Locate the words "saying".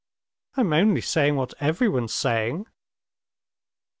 1.01-1.35, 2.15-2.65